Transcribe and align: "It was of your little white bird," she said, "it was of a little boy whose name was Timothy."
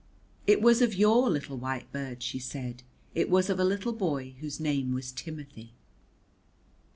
"It 0.47 0.63
was 0.63 0.81
of 0.81 0.95
your 0.95 1.29
little 1.29 1.57
white 1.57 1.91
bird," 1.91 2.23
she 2.23 2.39
said, 2.39 2.81
"it 3.13 3.29
was 3.29 3.51
of 3.51 3.59
a 3.59 3.63
little 3.63 3.93
boy 3.93 4.33
whose 4.39 4.59
name 4.59 4.93
was 4.95 5.11
Timothy." 5.11 5.75